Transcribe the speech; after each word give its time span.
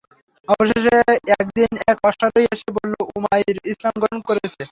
অবশেষে 0.47 0.95
একদিন 1.35 1.71
এক 1.87 1.97
অশ্বারোহী 2.03 2.45
এসে 2.53 2.69
বলল, 2.77 2.93
উমাইর 3.17 3.57
ইসলাম 3.71 3.95
গ্রহণ 4.01 4.19
করেছে। 4.29 4.59